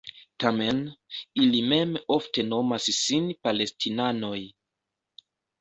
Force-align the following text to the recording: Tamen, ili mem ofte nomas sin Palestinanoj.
Tamen, 0.43 0.79
ili 1.43 1.59
mem 1.73 1.93
ofte 2.17 2.47
nomas 2.49 2.89
sin 3.03 3.29
Palestinanoj. 3.47 4.43